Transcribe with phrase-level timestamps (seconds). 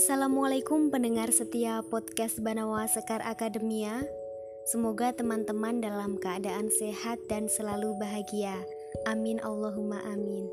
[0.00, 4.00] Assalamualaikum pendengar setia podcast Banawa Sekar Akademia.
[4.64, 8.56] Semoga teman-teman dalam keadaan sehat dan selalu bahagia.
[9.04, 10.48] Amin Allahumma amin.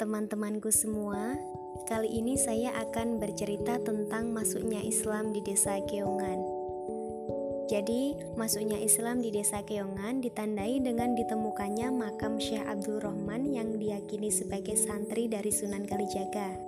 [0.00, 1.36] Teman-temanku semua,
[1.92, 6.40] kali ini saya akan bercerita tentang masuknya Islam di Desa Keongan.
[7.68, 14.32] Jadi, masuknya Islam di desa Keongan ditandai dengan ditemukannya makam Syekh Abdul Rahman yang diyakini
[14.32, 16.67] sebagai santri dari Sunan Kalijaga.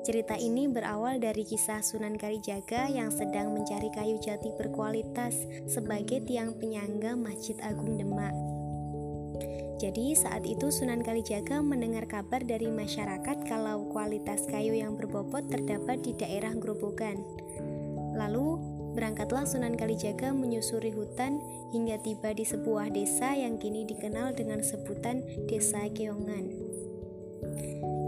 [0.00, 5.36] Cerita ini berawal dari kisah Sunan Kalijaga yang sedang mencari kayu jati berkualitas
[5.68, 8.32] sebagai tiang penyangga Masjid Agung Demak.
[9.76, 16.00] Jadi saat itu Sunan Kalijaga mendengar kabar dari masyarakat kalau kualitas kayu yang berbobot terdapat
[16.00, 17.20] di daerah Grobogan.
[18.16, 21.38] Lalu Berangkatlah Sunan Kalijaga menyusuri hutan
[21.70, 26.50] hingga tiba di sebuah desa yang kini dikenal dengan sebutan Desa Keongan.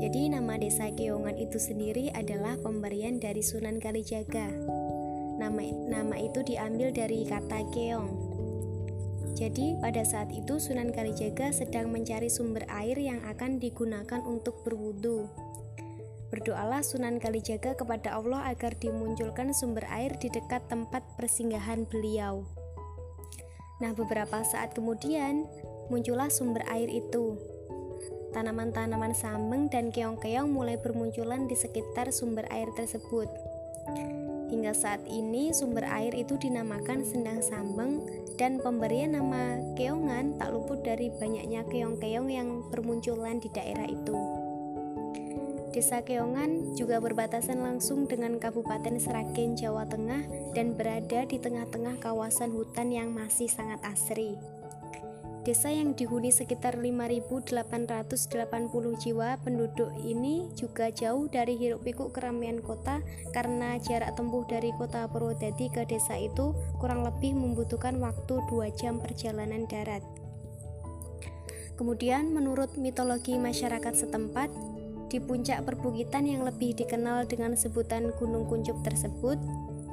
[0.03, 4.51] Jadi nama Desa Keongan itu sendiri adalah pemberian dari Sunan Kalijaga.
[5.39, 8.11] Nama nama itu diambil dari kata keong.
[9.39, 15.31] Jadi pada saat itu Sunan Kalijaga sedang mencari sumber air yang akan digunakan untuk berwudu.
[16.35, 22.43] Berdoalah Sunan Kalijaga kepada Allah agar dimunculkan sumber air di dekat tempat persinggahan beliau.
[23.79, 25.47] Nah, beberapa saat kemudian
[25.95, 27.52] muncullah sumber air itu.
[28.33, 33.29] Tanaman-tanaman sambeng dan keong-keong mulai bermunculan di sekitar sumber air tersebut.
[34.49, 38.05] Hingga saat ini sumber air itu dinamakan Sendang Sambeng
[38.37, 44.17] dan pemberian nama keongan tak luput dari banyaknya keong-keong yang bermunculan di daerah itu.
[45.73, 52.53] Desa Keongan juga berbatasan langsung dengan Kabupaten Seragen, Jawa Tengah dan berada di tengah-tengah kawasan
[52.53, 54.37] hutan yang masih sangat asri.
[55.43, 57.51] Desa yang dihuni sekitar 5.880
[59.03, 63.03] jiwa penduduk ini juga jauh dari hiruk-pikuk keramaian kota
[63.35, 69.03] karena jarak tempuh dari kota Purwodadi ke desa itu kurang lebih membutuhkan waktu 2 jam
[69.03, 70.07] perjalanan darat.
[71.75, 74.47] Kemudian menurut mitologi masyarakat setempat,
[75.11, 79.37] di puncak perbukitan yang lebih dikenal dengan sebutan Gunung Kuncup tersebut,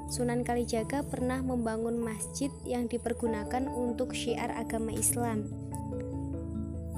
[0.09, 5.45] Sunan Kalijaga pernah membangun masjid yang dipergunakan untuk syiar agama Islam.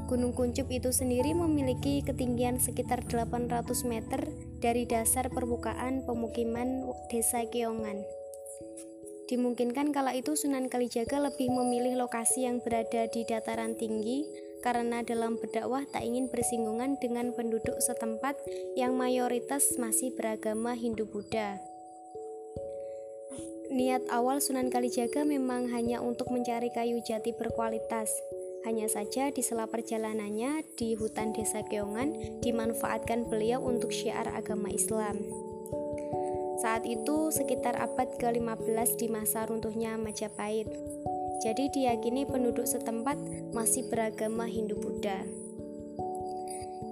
[0.08, 4.32] Gunung Kuncup itu sendiri memiliki ketinggian sekitar 800 meter
[4.64, 8.00] dari dasar permukaan pemukiman desa Keongan.
[9.32, 14.28] Dimungkinkan kala itu Sunan Kalijaga lebih memilih lokasi yang berada di dataran tinggi
[14.60, 18.36] karena dalam berdakwah tak ingin bersinggungan dengan penduduk setempat
[18.76, 21.71] yang mayoritas masih beragama Hindu-Buddha.
[23.72, 28.12] Niat awal Sunan Kalijaga memang hanya untuk mencari kayu jati berkualitas.
[28.68, 35.24] Hanya saja di sela perjalanannya di hutan desa Keongan dimanfaatkan beliau untuk syiar agama Islam.
[36.60, 40.68] Saat itu sekitar abad ke-15 di masa runtuhnya Majapahit.
[41.40, 43.16] Jadi diyakini penduduk setempat
[43.56, 45.41] masih beragama Hindu-Buddha.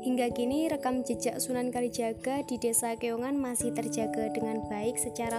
[0.10, 5.38] Hingga kini rekam jejak Sunan Kalijaga di Desa Keongan masih terjaga dengan baik secara,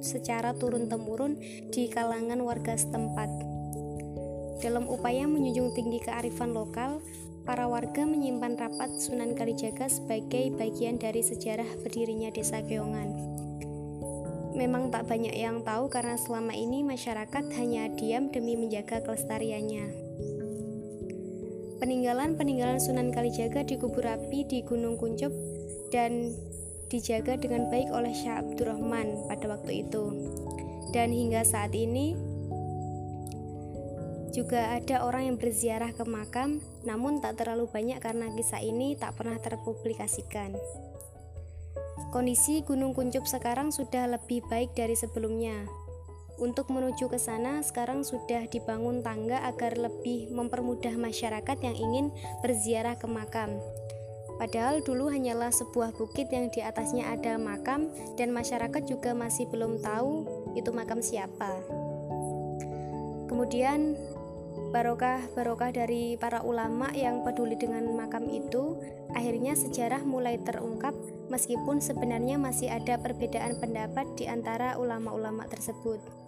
[0.00, 1.36] secara turun-temurun
[1.68, 3.28] di kalangan warga setempat.
[4.64, 7.04] Dalam upaya menjunjung tinggi kearifan lokal,
[7.44, 13.36] para warga menyimpan rapat Sunan Kalijaga sebagai bagian dari sejarah berdirinya Desa Keongan
[14.56, 20.07] memang tak banyak yang tahu karena selama ini masyarakat hanya diam demi menjaga kelestariannya.
[21.78, 25.30] Peninggalan-peninggalan Sunan Kalijaga dikubur rapi di Gunung Kuncup
[25.94, 26.34] dan
[26.90, 30.04] dijaga dengan baik oleh Syekh Abdurrahman pada waktu itu.
[30.90, 32.18] Dan hingga saat ini
[34.34, 39.14] juga ada orang yang berziarah ke makam, namun tak terlalu banyak karena kisah ini tak
[39.14, 40.58] pernah terpublikasikan.
[42.10, 45.68] Kondisi Gunung Kuncup sekarang sudah lebih baik dari sebelumnya.
[46.38, 52.06] Untuk menuju ke sana, sekarang sudah dibangun tangga agar lebih mempermudah masyarakat yang ingin
[52.46, 53.58] berziarah ke makam.
[54.38, 59.82] Padahal dulu hanyalah sebuah bukit yang di atasnya ada makam dan masyarakat juga masih belum
[59.82, 61.58] tahu itu makam siapa.
[63.26, 63.98] Kemudian
[64.70, 68.78] barokah-barokah dari para ulama yang peduli dengan makam itu,
[69.10, 70.94] akhirnya sejarah mulai terungkap
[71.34, 76.27] meskipun sebenarnya masih ada perbedaan pendapat di antara ulama-ulama tersebut.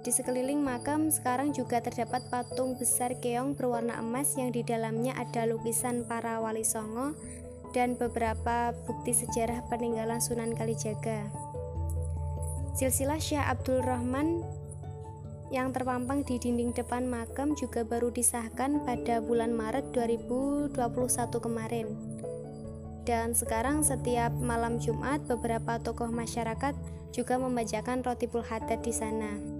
[0.00, 5.44] Di sekeliling makam sekarang juga terdapat patung besar keong berwarna emas yang di dalamnya ada
[5.44, 7.12] lukisan para wali songo
[7.76, 11.28] dan beberapa bukti sejarah peninggalan Sunan Kalijaga.
[12.72, 14.40] Silsilah Syekh Abdul Rahman
[15.52, 20.80] yang terpampang di dinding depan makam juga baru disahkan pada bulan Maret 2021
[21.44, 21.88] kemarin.
[23.04, 26.72] Dan sekarang setiap malam Jumat beberapa tokoh masyarakat
[27.10, 29.59] juga membacakan Rotibul Haddad di sana.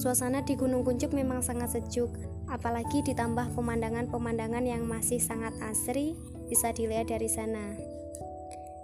[0.00, 2.08] Suasana di Gunung Kuncup memang sangat sejuk,
[2.48, 6.16] apalagi ditambah pemandangan-pemandangan yang masih sangat asri
[6.48, 7.76] bisa dilihat dari sana.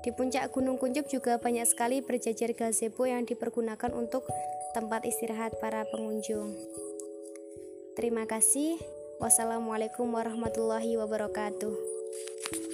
[0.05, 4.25] Di puncak Gunung Kuncup juga banyak sekali berjajar gazebo yang dipergunakan untuk
[4.73, 6.55] tempat istirahat para pengunjung.
[7.99, 8.79] Terima kasih.
[9.19, 12.68] Wassalamualaikum warahmatullahi wabarakatuh.